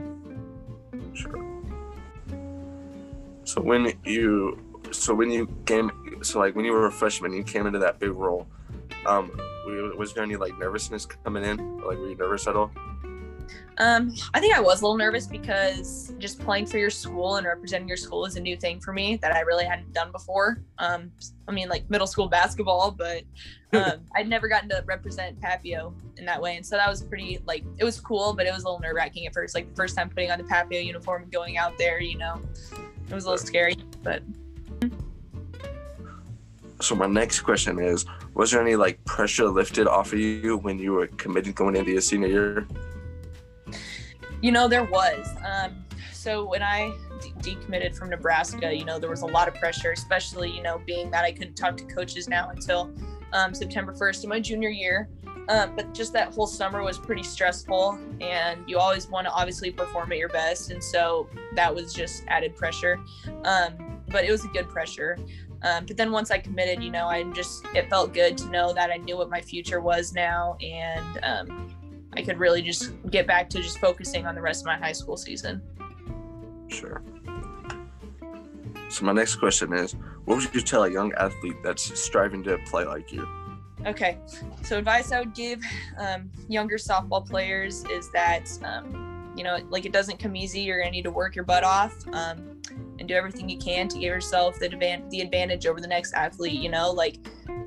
Sure. 1.14 1.46
So 3.44 3.62
when 3.62 3.94
you, 4.04 4.60
so 4.92 5.14
when 5.14 5.30
you 5.30 5.48
came, 5.66 5.92
so 6.22 6.40
like 6.40 6.56
when 6.56 6.66
you 6.66 6.72
were 6.72 6.88
a 6.88 6.92
freshman, 6.92 7.34
you 7.34 7.44
came 7.44 7.68
into 7.68 7.80
that 7.80 8.00
big 8.00 8.12
role. 8.12 8.48
Um, 9.06 9.32
was 9.98 10.14
there 10.14 10.24
any 10.24 10.36
like 10.36 10.58
nervousness 10.58 11.06
coming 11.06 11.44
in? 11.44 11.78
Like, 11.78 11.98
were 11.98 12.10
you 12.10 12.16
nervous 12.16 12.48
at 12.48 12.56
all? 12.56 12.72
Um, 13.78 14.14
I 14.34 14.40
think 14.40 14.56
I 14.56 14.62
was 14.62 14.82
a 14.82 14.86
little 14.86 14.98
nervous 14.98 15.28
because 15.28 16.14
just 16.18 16.40
playing 16.40 16.66
for 16.66 16.78
your 16.78 16.90
school 16.90 17.36
and 17.36 17.46
representing 17.46 17.88
your 17.88 17.98
school 17.98 18.26
is 18.26 18.38
a 18.38 18.40
new 18.40 18.56
thing 18.56 18.80
for 18.80 18.94
me 18.94 19.18
that 19.18 19.36
I 19.36 19.42
really 19.42 19.66
hadn't 19.66 19.92
done 19.94 20.12
before. 20.12 20.62
Um, 20.78 21.12
I 21.48 21.52
mean, 21.52 21.68
like 21.68 21.90
middle 21.90 22.08
school 22.08 22.30
basketball, 22.30 22.92
but 22.92 23.24
um, 23.74 24.06
I'd 24.16 24.30
never 24.30 24.48
gotten 24.48 24.70
to 24.70 24.82
represent 24.86 25.40
Papio 25.42 25.94
in 26.18 26.26
that 26.26 26.42
way, 26.42 26.56
and 26.56 26.66
so 26.66 26.78
that 26.78 26.90
was 26.90 27.02
pretty 27.02 27.40
like 27.46 27.66
it 27.78 27.84
was 27.84 28.00
cool, 28.00 28.34
but 28.34 28.46
it 28.46 28.54
was 28.54 28.64
a 28.64 28.66
little 28.66 28.80
nerve 28.80 28.96
wracking 28.96 29.28
at 29.28 29.34
first. 29.34 29.56
Like 29.56 29.70
the 29.70 29.76
first 29.76 29.98
time 29.98 30.10
putting 30.10 30.32
on 30.32 30.38
the 30.38 30.46
Papio 30.46 30.84
uniform 30.84 31.24
and 31.24 31.32
going 31.32 31.58
out 31.58 31.78
there, 31.78 32.00
you 32.00 32.18
know, 32.18 32.40
it 33.10 33.14
was 33.14 33.26
a 33.26 33.30
little 33.30 33.46
scary, 33.46 33.76
but. 34.04 34.22
So 36.82 36.94
my 36.94 37.08
next 37.08 37.42
question 37.42 37.80
is: 37.80 38.06
Was 38.36 38.52
there 38.52 38.62
any 38.62 38.76
like 38.76 39.04
pressure 39.06 39.48
lifted 39.50 39.88
off 39.88 40.14
of 40.14 40.20
you 40.20 40.58
when 40.58 40.78
you 40.80 40.94
were 40.94 41.08
committed 41.08 41.56
going 41.56 41.76
into 41.76 41.92
your 41.92 42.02
senior 42.02 42.28
year? 42.28 42.68
You 44.46 44.52
know, 44.52 44.68
there 44.68 44.84
was. 44.84 45.28
Um, 45.44 45.84
so 46.14 46.46
when 46.48 46.62
I 46.62 46.94
de- 47.20 47.56
decommitted 47.56 47.98
from 47.98 48.12
Nebraska, 48.12 48.72
you 48.72 48.86
know, 48.86 49.00
there 49.00 49.10
was 49.10 49.24
a 49.24 49.26
lot 49.26 49.48
of 49.48 49.56
pressure, 49.56 49.92
especially, 49.92 50.52
you 50.52 50.62
know, 50.62 50.80
being 50.86 51.10
that 51.10 51.26
I 51.26 51.32
couldn't 51.32 51.56
talk 51.56 51.78
to 51.78 51.84
coaches 51.86 52.30
now 52.30 52.50
until 52.50 52.94
um, 53.34 53.56
September 53.56 53.92
1st 53.92 54.24
of 54.24 54.30
my 54.30 54.40
junior 54.40 54.70
year. 54.70 55.10
Um, 55.50 55.76
but 55.76 55.96
just 55.96 56.14
that 56.14 56.32
whole 56.32 56.46
summer 56.46 56.84
was 56.84 57.00
pretty 57.00 57.24
stressful, 57.24 57.98
and 58.22 58.60
you 58.70 58.78
always 58.78 59.08
want 59.08 59.26
to 59.26 59.34
obviously 59.34 59.72
perform 59.72 60.12
at 60.12 60.20
your 60.20 60.30
best. 60.30 60.70
And 60.70 60.84
so 60.84 61.28
that 61.56 61.74
was 61.74 61.92
just 61.92 62.24
added 62.28 62.56
pressure. 62.56 63.00
Um, 63.46 64.00
but 64.10 64.26
it 64.26 64.32
was 64.32 64.46
a 64.46 64.50
good 64.50 64.70
pressure. 64.70 65.18
Um, 65.64 65.88
but 65.88 65.98
then 65.98 66.12
once 66.12 66.30
I 66.30 66.38
committed, 66.38 66.84
you 66.84 66.92
know, 66.92 67.08
I 67.08 67.24
just, 67.32 67.66
it 67.74 67.90
felt 67.90 68.14
good 68.14 68.38
to 68.38 68.50
know 68.52 68.74
that 68.74 68.92
I 68.92 68.98
knew 68.98 69.18
what 69.18 69.32
my 69.32 69.42
future 69.42 69.82
was 69.82 70.14
now. 70.14 70.56
And, 70.62 71.20
um, 71.24 71.76
I 72.18 72.22
could 72.22 72.40
really 72.40 72.62
just 72.62 72.94
get 73.10 73.28
back 73.28 73.50
to 73.52 73.62
just 73.62 73.80
focusing 73.80 74.26
on 74.26 74.36
the 74.36 74.42
rest 74.42 74.62
of 74.62 74.68
my 74.68 74.78
high 74.78 74.92
school 74.94 75.18
season. 75.18 75.62
Sure. 76.68 77.02
So 78.90 79.06
my 79.06 79.14
next 79.14 79.36
question 79.36 79.74
is, 79.74 79.94
what 80.26 80.38
would 80.38 80.54
you 80.54 80.62
tell 80.62 80.84
a 80.84 80.92
young 80.92 81.14
athlete 81.14 81.58
that's 81.64 82.00
striving 82.00 82.44
to 82.44 82.58
play 82.70 82.86
like 82.86 83.12
you? 83.12 83.28
Okay, 83.86 84.18
so 84.64 84.78
advice 84.78 85.12
I 85.12 85.20
would 85.20 85.36
give 85.36 85.62
um, 85.98 86.32
younger 86.48 86.78
softball 86.78 87.28
players 87.28 87.84
is 87.86 88.10
that 88.12 88.48
um, 88.64 89.34
you 89.36 89.44
know, 89.44 89.60
like 89.70 89.86
it 89.86 89.92
doesn't 89.92 90.18
come 90.18 90.36
easy. 90.36 90.62
You're 90.62 90.80
gonna 90.80 90.92
need 90.92 91.04
to 91.04 91.12
work 91.12 91.36
your 91.36 91.46
butt 91.46 91.64
off 91.64 91.94
um, 92.14 92.62
and 93.00 93.08
do 93.08 93.14
everything 93.14 93.50
you 93.50 93.58
can 93.58 93.88
to 93.90 93.96
give 93.96 94.06
yourself 94.06 94.58
the 94.60 94.70
advan- 94.70 95.10
the 95.10 95.22
advantage 95.22 95.68
over 95.68 95.82
the 95.82 95.88
next 95.88 96.14
athlete. 96.14 96.60
You 96.60 96.70
know, 96.70 96.92
like 96.92 97.18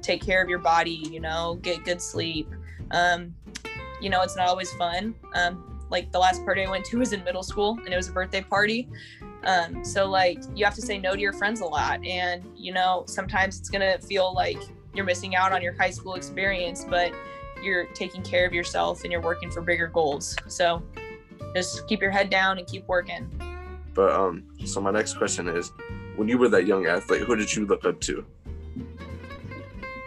take 0.00 0.22
care 0.22 0.42
of 0.42 0.48
your 0.48 0.58
body. 0.58 1.06
You 1.10 1.20
know, 1.20 1.58
get 1.62 1.84
good 1.84 2.00
sleep. 2.00 2.48
Um, 2.90 3.34
you 4.00 4.10
know, 4.10 4.22
it's 4.22 4.36
not 4.36 4.48
always 4.48 4.72
fun. 4.72 5.14
Um, 5.34 5.80
like 5.90 6.12
the 6.12 6.18
last 6.18 6.44
party 6.44 6.64
I 6.64 6.70
went 6.70 6.84
to 6.86 6.98
was 6.98 7.12
in 7.12 7.24
middle 7.24 7.42
school 7.42 7.78
and 7.84 7.92
it 7.92 7.96
was 7.96 8.08
a 8.08 8.12
birthday 8.12 8.42
party. 8.42 8.88
Um, 9.44 9.84
so 9.84 10.06
like 10.06 10.38
you 10.54 10.64
have 10.64 10.74
to 10.74 10.82
say 10.82 10.98
no 10.98 11.14
to 11.14 11.20
your 11.20 11.32
friends 11.32 11.60
a 11.60 11.64
lot. 11.64 12.04
And, 12.04 12.44
you 12.56 12.72
know, 12.72 13.04
sometimes 13.06 13.58
it's 13.58 13.70
going 13.70 13.80
to 13.80 14.04
feel 14.06 14.34
like 14.34 14.58
you're 14.94 15.06
missing 15.06 15.36
out 15.36 15.52
on 15.52 15.62
your 15.62 15.72
high 15.72 15.90
school 15.90 16.14
experience, 16.14 16.84
but 16.84 17.12
you're 17.62 17.86
taking 17.86 18.22
care 18.22 18.46
of 18.46 18.52
yourself 18.52 19.02
and 19.02 19.12
you're 19.12 19.22
working 19.22 19.50
for 19.50 19.60
bigger 19.60 19.86
goals. 19.86 20.36
So 20.46 20.82
just 21.54 21.86
keep 21.88 22.00
your 22.00 22.10
head 22.10 22.30
down 22.30 22.58
and 22.58 22.66
keep 22.66 22.86
working. 22.86 23.28
But 23.94 24.12
um, 24.12 24.44
so 24.64 24.80
my 24.80 24.90
next 24.90 25.14
question 25.14 25.48
is, 25.48 25.72
when 26.16 26.28
you 26.28 26.36
were 26.36 26.48
that 26.48 26.66
young 26.66 26.86
athlete, 26.86 27.22
who 27.22 27.36
did 27.36 27.54
you 27.54 27.66
look 27.66 27.84
up 27.84 28.00
to? 28.02 28.24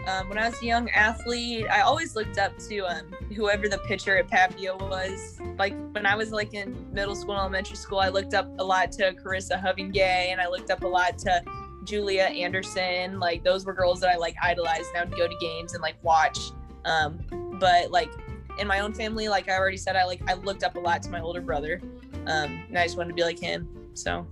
Um, 0.08 0.30
when 0.30 0.38
I 0.40 0.50
was 0.50 0.60
a 0.62 0.66
young 0.66 0.90
athlete, 0.90 1.68
I 1.70 1.82
always 1.82 2.16
looked 2.16 2.40
up 2.40 2.58
to 2.70 2.80
um, 2.80 3.12
whoever 3.36 3.70
the 3.70 3.78
pitcher 3.80 4.18
at 4.18 4.28
Papio 4.28 4.80
was. 4.90 5.40
Like 5.60 5.76
when 5.94 6.08
I 6.08 6.16
was 6.16 6.32
like 6.32 6.56
in 6.56 6.92
middle 6.92 7.16
school 7.16 7.36
and 7.36 7.42
elementary 7.42 7.76
school, 7.76 8.00
I 8.00 8.10
looked 8.10 8.34
up 8.34 8.48
a 8.58 8.64
lot 8.64 8.92
to 8.94 9.14
Carissa 9.14 9.62
Hoving-Gay 9.62 10.30
and 10.32 10.42
I 10.42 10.48
looked 10.48 10.72
up 10.72 10.84
a 10.84 10.88
lot 10.88 11.20
to 11.20 11.44
Julia 11.84 12.24
Anderson. 12.24 13.20
Like 13.20 13.44
those 13.44 13.64
were 13.64 13.74
girls 13.74 14.00
that 14.00 14.10
I 14.10 14.18
like 14.18 14.36
idolized 14.42 14.90
now 14.96 15.04
to 15.04 15.16
go 15.16 15.28
to 15.28 15.36
games 15.40 15.74
and 15.74 15.84
like 15.84 16.04
watch. 16.04 16.40
Um, 16.86 17.20
but 17.60 17.92
like 17.92 18.12
in 18.58 18.68
my 18.68 18.80
own 18.80 18.94
family, 18.94 19.28
like 19.28 19.50
I 19.50 19.58
already 19.58 19.78
said, 19.78 19.96
I 19.96 20.06
like 20.06 20.22
I 20.28 20.34
looked 20.34 20.64
up 20.64 20.76
a 20.76 20.80
lot 20.80 21.04
to 21.04 21.12
my 21.12 21.22
older 21.22 21.42
brother. 21.42 21.80
Um, 22.26 22.64
and 22.70 22.78
I 22.78 22.86
just 22.86 22.98
wanted 22.98 23.10
to 23.10 23.16
be 23.16 23.24
like 23.24 23.40
him. 23.40 23.68
So 23.94 24.26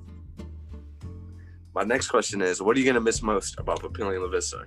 my 1.75 1.83
next 1.83 2.07
question 2.07 2.41
is, 2.41 2.59
what 2.59 2.75
are 2.75 2.79
you 2.79 2.87
gonna 2.87 3.01
miss 3.01 3.21
most 3.21 3.59
about 3.59 3.81
Papillion 3.81 4.21
La 4.21 4.29
Vista? 4.29 4.65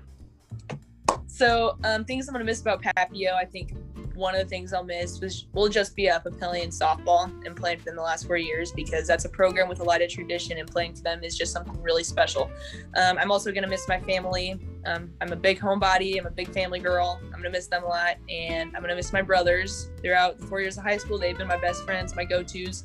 So 1.43 1.77
um, 1.83 2.05
things 2.05 2.29
I'm 2.29 2.35
gonna 2.35 2.45
miss 2.45 2.61
about 2.61 2.81
Papio, 2.81 3.33
I 3.33 3.45
think 3.45 3.73
one 4.15 4.33
of 4.37 4.41
the 4.41 4.47
things 4.47 4.73
I'll 4.73 4.85
miss 4.85 5.21
was 5.21 5.47
will 5.53 5.69
just 5.69 5.97
be 5.97 6.07
a 6.07 6.21
Papillion 6.21 6.69
softball 6.69 7.25
and 7.45 7.57
playing 7.57 7.81
for 7.81 7.87
them 7.87 7.97
the 7.97 8.03
last 8.03 8.29
four 8.29 8.37
years 8.37 8.71
because 8.71 9.09
that's 9.09 9.25
a 9.25 9.29
program 9.29 9.69
with 9.69 9.81
a 9.81 9.83
lot 9.83 10.03
of 10.03 10.09
tradition 10.09 10.59
and 10.59 10.71
playing 10.71 10.95
for 10.95 11.03
them 11.03 11.25
is 11.25 11.37
just 11.37 11.53
something 11.53 11.83
really 11.83 12.05
special. 12.05 12.49
Um, 12.95 13.19
I'm 13.19 13.33
also 13.33 13.51
gonna 13.51 13.67
miss 13.67 13.89
my 13.89 13.99
family. 13.99 14.65
Um, 14.87 15.11
I'm 15.21 15.33
a 15.33 15.37
big 15.37 15.59
homebody. 15.59 16.17
I'm 16.17 16.27
a 16.27 16.31
big 16.31 16.49
family 16.55 16.79
girl. 16.79 17.21
I'm 17.25 17.33
gonna 17.33 17.51
miss 17.51 17.67
them 17.67 17.83
a 17.83 17.89
lot, 17.89 18.19
and 18.29 18.71
I'm 18.77 18.81
gonna 18.81 18.95
miss 18.95 19.13
my 19.13 19.23
brothers 19.23 19.91
throughout 20.01 20.39
the 20.39 20.47
four 20.47 20.61
years 20.61 20.79
of 20.79 20.85
high 20.85 20.99
school. 20.99 21.19
They've 21.19 21.37
been 21.37 21.49
my 21.49 21.59
best 21.59 21.83
friends, 21.83 22.15
my 22.15 22.25
go-tos. 22.25 22.85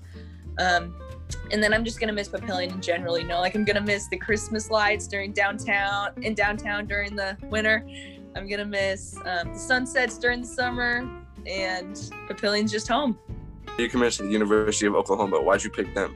Um, 0.57 0.95
and 1.51 1.61
then 1.61 1.75
I'm 1.75 1.85
just 1.85 1.99
gonna 1.99 2.11
miss 2.11 2.27
Papillion 2.27 2.71
in 2.71 2.81
general. 2.81 3.19
You 3.19 3.27
know, 3.27 3.39
like 3.39 3.53
I'm 3.53 3.65
gonna 3.65 3.81
miss 3.81 4.07
the 4.07 4.17
Christmas 4.17 4.71
lights 4.71 5.07
during 5.07 5.31
downtown 5.31 6.13
in 6.23 6.33
downtown 6.33 6.87
during 6.87 7.15
the 7.15 7.37
winter. 7.51 7.85
I'm 8.37 8.47
gonna 8.47 8.65
miss 8.65 9.17
um, 9.25 9.53
the 9.53 9.59
sunsets 9.59 10.17
during 10.19 10.41
the 10.41 10.47
summer, 10.47 11.09
and 11.47 11.95
Papillion's 12.27 12.71
just 12.71 12.87
home. 12.87 13.17
You 13.79 13.89
committed 13.89 14.13
to 14.13 14.23
the 14.23 14.29
University 14.29 14.85
of 14.85 14.93
Oklahoma. 14.93 15.41
Why'd 15.41 15.63
you 15.63 15.71
pick 15.71 15.93
them? 15.95 16.15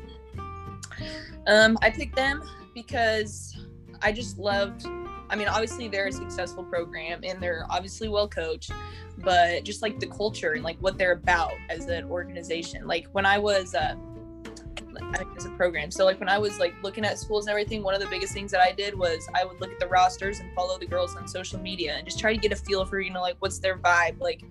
Um, 1.47 1.79
I 1.81 1.89
picked 1.89 2.15
them 2.15 2.43
because 2.75 3.57
I 4.03 4.11
just 4.11 4.37
loved. 4.37 4.85
I 5.29 5.35
mean, 5.35 5.47
obviously 5.47 5.87
they're 5.87 6.07
a 6.07 6.11
successful 6.11 6.63
program 6.63 7.21
and 7.23 7.41
they're 7.41 7.65
obviously 7.69 8.07
well 8.07 8.27
coached, 8.27 8.71
but 9.17 9.63
just 9.63 9.81
like 9.81 9.99
the 9.99 10.07
culture 10.07 10.53
and 10.53 10.63
like 10.63 10.77
what 10.79 10.97
they're 10.97 11.13
about 11.13 11.53
as 11.69 11.87
an 11.87 12.05
organization. 12.05 12.85
Like 12.85 13.07
when 13.13 13.25
I 13.25 13.39
was. 13.39 13.73
Uh, 13.73 13.95
as 15.37 15.45
a 15.45 15.49
program. 15.51 15.91
So 15.91 16.05
like 16.05 16.19
when 16.19 16.29
I 16.29 16.37
was 16.37 16.59
like 16.59 16.73
looking 16.83 17.05
at 17.05 17.19
schools 17.19 17.45
and 17.45 17.51
everything, 17.51 17.83
one 17.83 17.93
of 17.93 18.01
the 18.01 18.07
biggest 18.07 18.33
things 18.33 18.51
that 18.51 18.61
I 18.61 18.71
did 18.71 18.97
was 18.97 19.27
I 19.33 19.45
would 19.45 19.59
look 19.59 19.71
at 19.71 19.79
the 19.79 19.87
rosters 19.87 20.39
and 20.39 20.53
follow 20.53 20.77
the 20.77 20.85
girls 20.85 21.15
on 21.15 21.27
social 21.27 21.59
media 21.59 21.95
and 21.95 22.05
just 22.05 22.19
try 22.19 22.33
to 22.33 22.39
get 22.39 22.51
a 22.51 22.55
feel 22.55 22.85
for, 22.85 22.99
you 22.99 23.11
know, 23.11 23.21
like 23.21 23.37
what's 23.39 23.59
their 23.59 23.77
vibe, 23.77 24.19
like 24.19 24.43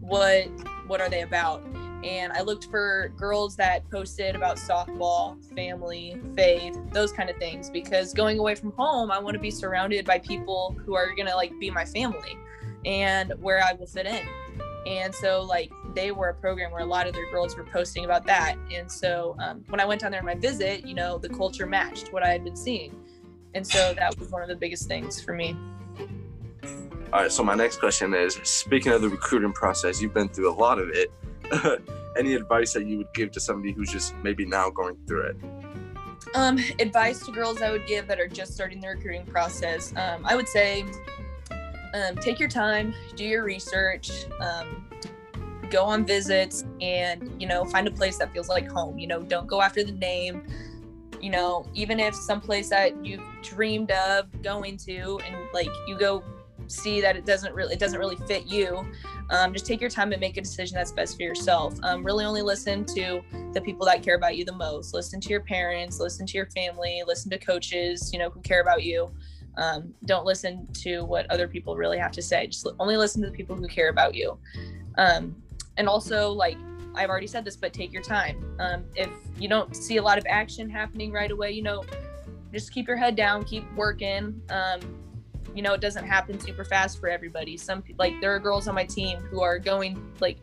what 0.00 0.48
what 0.86 1.00
are 1.00 1.08
they 1.08 1.22
about? 1.22 1.62
And 2.04 2.32
I 2.32 2.42
looked 2.42 2.66
for 2.66 3.12
girls 3.16 3.56
that 3.56 3.88
posted 3.90 4.36
about 4.36 4.56
softball, 4.56 5.42
family, 5.54 6.20
faith, 6.36 6.78
those 6.92 7.10
kind 7.10 7.28
of 7.28 7.36
things 7.38 7.70
because 7.70 8.14
going 8.14 8.38
away 8.38 8.54
from 8.54 8.70
home, 8.72 9.10
I 9.10 9.18
want 9.18 9.34
to 9.34 9.40
be 9.40 9.50
surrounded 9.50 10.06
by 10.06 10.20
people 10.20 10.76
who 10.84 10.94
are 10.94 11.12
going 11.14 11.26
to 11.26 11.34
like 11.34 11.52
be 11.58 11.70
my 11.70 11.84
family 11.84 12.38
and 12.84 13.32
where 13.40 13.62
I 13.62 13.72
will 13.72 13.86
fit 13.86 14.06
in. 14.06 14.26
And 14.86 15.14
so, 15.14 15.42
like, 15.42 15.70
they 15.98 16.12
were 16.12 16.28
a 16.28 16.34
program 16.34 16.70
where 16.70 16.82
a 16.82 16.86
lot 16.86 17.08
of 17.08 17.12
their 17.12 17.28
girls 17.28 17.56
were 17.56 17.64
posting 17.64 18.04
about 18.04 18.24
that. 18.24 18.54
And 18.72 18.90
so, 18.90 19.34
um, 19.40 19.64
when 19.68 19.80
I 19.80 19.84
went 19.84 20.00
down 20.02 20.12
there 20.12 20.20
on 20.20 20.26
my 20.26 20.36
visit, 20.36 20.86
you 20.86 20.94
know, 20.94 21.18
the 21.18 21.28
culture 21.28 21.66
matched 21.66 22.12
what 22.12 22.22
I 22.22 22.28
had 22.28 22.44
been 22.44 22.54
seeing. 22.54 22.94
And 23.54 23.66
so, 23.66 23.94
that 23.94 24.16
was 24.16 24.30
one 24.30 24.40
of 24.42 24.48
the 24.48 24.54
biggest 24.54 24.86
things 24.86 25.20
for 25.20 25.34
me. 25.34 25.56
All 27.12 27.22
right. 27.22 27.32
So, 27.32 27.42
my 27.42 27.56
next 27.56 27.80
question 27.80 28.14
is 28.14 28.34
speaking 28.44 28.92
of 28.92 29.02
the 29.02 29.08
recruiting 29.08 29.52
process, 29.52 30.00
you've 30.00 30.14
been 30.14 30.28
through 30.28 30.52
a 30.52 30.54
lot 30.54 30.78
of 30.78 30.88
it. 30.90 31.10
Any 32.16 32.34
advice 32.34 32.72
that 32.74 32.86
you 32.86 32.98
would 32.98 33.12
give 33.12 33.32
to 33.32 33.40
somebody 33.40 33.72
who's 33.72 33.90
just 33.90 34.14
maybe 34.22 34.46
now 34.46 34.70
going 34.70 34.96
through 35.08 35.30
it? 35.30 35.36
Um, 36.34 36.58
advice 36.78 37.26
to 37.26 37.32
girls 37.32 37.60
I 37.60 37.72
would 37.72 37.86
give 37.86 38.06
that 38.06 38.20
are 38.20 38.28
just 38.28 38.54
starting 38.54 38.80
the 38.80 38.88
recruiting 38.88 39.26
process. 39.26 39.92
Um, 39.96 40.24
I 40.24 40.36
would 40.36 40.48
say 40.48 40.84
um, 41.94 42.16
take 42.16 42.38
your 42.38 42.48
time, 42.48 42.94
do 43.16 43.24
your 43.24 43.42
research, 43.42 44.10
um, 44.40 44.84
go 45.70 45.84
on 45.84 46.04
visits, 46.04 46.64
and 46.80 47.40
you 47.40 47.46
know 47.46 47.64
find 47.64 47.86
a 47.86 47.90
place 47.90 48.18
that 48.18 48.32
feels 48.32 48.48
like 48.48 48.70
home. 48.70 48.98
You 48.98 49.06
know, 49.06 49.22
don't 49.22 49.46
go 49.46 49.60
after 49.60 49.84
the 49.84 49.92
name. 49.92 50.42
You 51.20 51.30
know, 51.30 51.66
even 51.74 51.98
if 51.98 52.14
some 52.14 52.40
place 52.40 52.70
that 52.70 53.04
you've 53.04 53.22
dreamed 53.42 53.90
of 53.90 54.26
going 54.42 54.76
to, 54.78 55.18
and 55.26 55.36
like 55.52 55.70
you 55.86 55.98
go 55.98 56.22
see 56.68 57.00
that 57.00 57.16
it 57.16 57.24
doesn't 57.24 57.54
really 57.54 57.72
it 57.72 57.78
doesn't 57.78 57.98
really 57.98 58.16
fit 58.26 58.44
you 58.44 58.86
um, 59.30 59.54
just 59.54 59.64
take 59.64 59.80
your 59.80 59.88
time 59.88 60.12
and 60.12 60.20
make 60.20 60.36
a 60.36 60.40
decision 60.42 60.74
that's 60.74 60.92
best 60.92 61.16
for 61.16 61.22
yourself 61.22 61.74
um, 61.82 62.04
really 62.04 62.26
only 62.26 62.42
listen 62.42 62.84
to 62.84 63.22
the 63.54 63.60
people 63.62 63.86
that 63.86 64.02
care 64.02 64.16
about 64.16 64.36
you 64.36 64.44
the 64.44 64.52
most 64.52 64.92
listen 64.92 65.18
to 65.18 65.30
your 65.30 65.40
parents 65.40 65.98
listen 65.98 66.26
to 66.26 66.36
your 66.36 66.44
family 66.50 67.02
listen 67.06 67.30
to 67.30 67.38
coaches 67.38 68.12
you 68.12 68.18
know 68.18 68.28
who 68.28 68.38
care 68.42 68.60
about 68.60 68.82
you 68.82 69.10
um, 69.58 69.92
don't 70.04 70.24
listen 70.24 70.66
to 70.84 71.02
what 71.02 71.28
other 71.30 71.48
people 71.48 71.76
really 71.76 71.98
have 71.98 72.12
to 72.12 72.22
say. 72.22 72.46
Just 72.46 72.66
only 72.78 72.96
listen 72.96 73.20
to 73.22 73.28
the 73.28 73.36
people 73.36 73.56
who 73.56 73.66
care 73.66 73.88
about 73.88 74.14
you. 74.14 74.38
Um, 74.96 75.36
and 75.78 75.88
also, 75.88 76.30
like 76.30 76.58
I've 76.94 77.08
already 77.08 77.26
said 77.26 77.44
this, 77.44 77.56
but 77.56 77.72
take 77.72 77.92
your 77.92 78.02
time. 78.02 78.44
Um, 78.58 78.84
if 78.94 79.08
you 79.38 79.48
don't 79.48 79.74
see 79.74 79.96
a 79.96 80.02
lot 80.02 80.18
of 80.18 80.26
action 80.28 80.68
happening 80.68 81.12
right 81.12 81.30
away, 81.30 81.52
you 81.52 81.62
know, 81.62 81.84
just 82.52 82.72
keep 82.72 82.86
your 82.86 82.96
head 82.96 83.16
down, 83.16 83.44
keep 83.44 83.64
working. 83.74 84.42
Um, 84.50 84.80
you 85.54 85.62
know, 85.62 85.72
it 85.72 85.80
doesn't 85.80 86.04
happen 86.04 86.38
super 86.38 86.64
fast 86.64 87.00
for 87.00 87.08
everybody. 87.08 87.56
Some 87.56 87.82
like 87.98 88.20
there 88.20 88.34
are 88.34 88.38
girls 88.38 88.68
on 88.68 88.74
my 88.74 88.84
team 88.84 89.18
who 89.18 89.40
are 89.40 89.58
going 89.58 90.12
like 90.20 90.38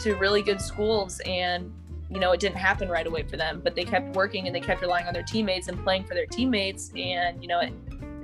to 0.00 0.14
really 0.14 0.42
good 0.42 0.60
schools 0.60 1.20
and 1.26 1.72
you 2.10 2.20
know 2.20 2.32
it 2.32 2.40
didn't 2.40 2.56
happen 2.56 2.88
right 2.88 3.06
away 3.06 3.22
for 3.22 3.36
them 3.36 3.60
but 3.62 3.74
they 3.74 3.84
kept 3.84 4.14
working 4.14 4.46
and 4.46 4.54
they 4.54 4.60
kept 4.60 4.82
relying 4.82 5.06
on 5.06 5.14
their 5.14 5.22
teammates 5.22 5.68
and 5.68 5.82
playing 5.84 6.04
for 6.04 6.14
their 6.14 6.26
teammates 6.26 6.90
and 6.96 7.40
you 7.40 7.48
know 7.48 7.60
it 7.60 7.72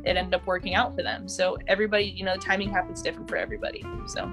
it 0.05 0.17
ended 0.17 0.35
up 0.35 0.47
working 0.47 0.75
out 0.75 0.95
for 0.95 1.03
them. 1.03 1.29
So 1.29 1.59
everybody, 1.67 2.05
you 2.05 2.25
know, 2.25 2.37
timing 2.37 2.71
happens 2.71 3.03
different 3.03 3.29
for 3.29 3.37
everybody. 3.37 3.85
So. 4.07 4.31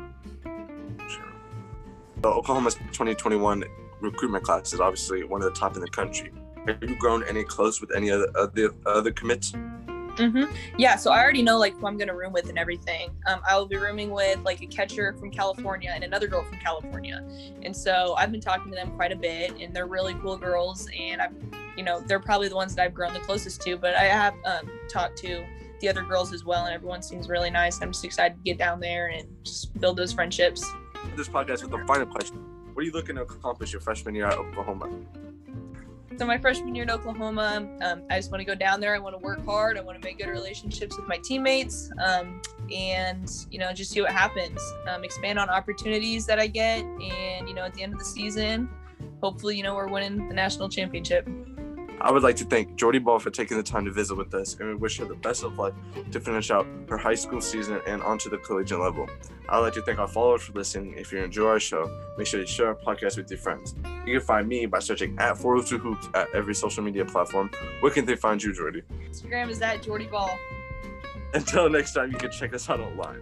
So 2.23 2.33
Oklahoma's 2.33 2.75
2021 2.75 3.63
recruitment 4.01 4.43
class 4.43 4.73
is 4.73 4.79
obviously 4.79 5.23
one 5.23 5.41
of 5.41 5.53
the 5.53 5.59
top 5.59 5.75
in 5.75 5.81
the 5.81 5.89
country. 5.89 6.31
Have 6.65 6.81
you 6.81 6.95
grown 6.95 7.23
any 7.23 7.43
close 7.43 7.79
with 7.79 7.95
any 7.95 8.11
other 8.11 8.27
other, 8.35 8.71
other 8.85 9.11
commits? 9.11 9.51
Mm-hmm. 9.51 10.51
Yeah, 10.77 10.95
so 10.95 11.11
I 11.11 11.21
already 11.21 11.43
know 11.43 11.59
like 11.59 11.77
who 11.77 11.85
I'm 11.85 11.95
gonna 11.95 12.15
room 12.15 12.33
with 12.33 12.49
and 12.49 12.57
everything. 12.57 13.11
Um, 13.27 13.39
I 13.47 13.55
will 13.55 13.67
be 13.67 13.77
rooming 13.77 14.09
with 14.09 14.43
like 14.43 14.61
a 14.63 14.65
catcher 14.65 15.13
from 15.13 15.29
California 15.29 15.91
and 15.93 16.03
another 16.03 16.27
girl 16.27 16.43
from 16.43 16.57
California, 16.57 17.23
and 17.61 17.75
so 17.75 18.15
I've 18.17 18.31
been 18.31 18.41
talking 18.41 18.71
to 18.71 18.75
them 18.75 18.91
quite 18.95 19.11
a 19.11 19.15
bit, 19.15 19.53
and 19.61 19.75
they're 19.75 19.85
really 19.85 20.15
cool 20.15 20.35
girls, 20.35 20.89
and 20.99 21.21
I've, 21.21 21.33
you 21.77 21.83
know, 21.83 21.99
they're 21.99 22.19
probably 22.19 22.49
the 22.49 22.55
ones 22.55 22.73
that 22.75 22.83
I've 22.83 22.95
grown 22.95 23.13
the 23.13 23.19
closest 23.19 23.61
to. 23.61 23.77
But 23.77 23.95
I 23.95 24.05
have 24.05 24.33
um, 24.43 24.71
talked 24.89 25.17
to 25.19 25.45
the 25.79 25.89
other 25.89 26.01
girls 26.01 26.33
as 26.33 26.43
well, 26.43 26.65
and 26.65 26.73
everyone 26.73 27.03
seems 27.03 27.29
really 27.29 27.51
nice. 27.51 27.79
I'm 27.81 27.91
just 27.91 28.03
excited 28.03 28.37
to 28.37 28.43
get 28.43 28.57
down 28.57 28.79
there 28.79 29.07
and 29.07 29.27
just 29.43 29.79
build 29.79 29.97
those 29.97 30.11
friendships. 30.11 30.65
This 31.15 31.27
podcast 31.27 31.61
with 31.61 31.71
the 31.71 31.83
final 31.87 32.05
question: 32.05 32.37
What 32.73 32.81
are 32.81 32.85
you 32.85 32.91
looking 32.91 33.15
to 33.15 33.23
accomplish 33.23 33.71
your 33.71 33.81
freshman 33.81 34.15
year 34.15 34.27
at 34.27 34.37
Oklahoma? 34.37 34.89
So 36.17 36.25
my 36.25 36.37
freshman 36.39 36.73
year 36.73 36.83
in 36.83 36.89
Oklahoma, 36.89 37.69
um, 37.83 38.01
I 38.09 38.17
just 38.17 38.31
want 38.31 38.41
to 38.41 38.45
go 38.45 38.55
down 38.55 38.79
there. 38.79 38.95
I 38.95 38.97
want 38.97 39.15
to 39.15 39.23
work 39.23 39.45
hard. 39.45 39.77
I 39.77 39.81
want 39.81 40.01
to 40.01 40.07
make 40.07 40.17
good 40.17 40.29
relationships 40.29 40.97
with 40.97 41.07
my 41.07 41.17
teammates, 41.17 41.91
um, 42.03 42.41
and 42.73 43.31
you 43.51 43.59
know, 43.59 43.71
just 43.71 43.91
see 43.91 44.01
what 44.01 44.11
happens. 44.11 44.59
Um, 44.87 45.03
expand 45.03 45.37
on 45.37 45.49
opportunities 45.49 46.25
that 46.25 46.39
I 46.39 46.47
get, 46.47 46.83
and 46.83 47.47
you 47.47 47.53
know, 47.53 47.63
at 47.63 47.73
the 47.73 47.83
end 47.83 47.93
of 47.93 47.99
the 47.99 48.05
season, 48.05 48.67
hopefully, 49.21 49.55
you 49.55 49.63
know, 49.63 49.75
we're 49.75 49.89
winning 49.89 50.27
the 50.27 50.33
national 50.33 50.69
championship. 50.69 51.27
I 51.99 52.11
would 52.11 52.21
like 52.21 52.35
to 52.37 52.45
thank 52.45 52.75
Jordy 52.75 52.99
Bahl 52.99 53.17
for 53.17 53.31
taking 53.31 53.57
the 53.57 53.63
time 53.63 53.85
to 53.85 53.91
visit 53.91 54.15
with 54.15 54.33
us, 54.35 54.55
and 54.59 54.69
we 54.69 54.75
wish 54.75 54.97
her 54.99 55.05
the 55.05 55.15
best 55.15 55.43
of 55.43 55.57
luck 55.57 55.73
to 56.11 56.19
finish 56.19 56.51
out 56.51 56.67
her 56.89 56.97
high 56.97 57.15
school 57.15 57.41
season 57.41 57.81
and 57.87 58.03
onto 58.03 58.29
the 58.29 58.37
collegiate 58.37 58.79
level. 58.79 59.07
I'd 59.49 59.59
like 59.59 59.73
to 59.73 59.81
thank 59.81 59.97
our 59.97 60.07
followers 60.07 60.43
for 60.43 60.53
listening. 60.53 60.93
If 60.95 61.11
you 61.11 61.19
enjoy 61.19 61.47
our 61.47 61.59
show, 61.59 61.89
make 62.17 62.27
sure 62.27 62.39
to 62.39 62.45
share 62.45 62.67
our 62.67 62.75
podcast 62.75 63.17
with 63.17 63.31
your 63.31 63.39
friends. 63.39 63.73
You 64.05 64.19
can 64.19 64.27
find 64.27 64.47
me 64.47 64.67
by 64.67 64.79
searching 64.79 65.17
at 65.17 65.37
402 65.37 65.77
Hoops 65.79 66.07
at 66.13 66.27
every 66.35 66.53
social 66.53 66.83
media 66.83 67.03
platform. 67.03 67.49
Where 67.79 67.91
can 67.91 68.05
they 68.05 68.15
find 68.15 68.41
you, 68.43 68.53
Jordy? 68.53 68.83
Instagram 69.09 69.49
is 69.49 69.61
at 69.61 69.81
Jordy 69.81 70.05
Bahl. 70.05 70.37
Until 71.33 71.69
next 71.69 71.93
time, 71.93 72.11
you 72.11 72.17
can 72.17 72.31
check 72.31 72.53
us 72.53 72.69
out 72.69 72.79
online. 72.79 73.21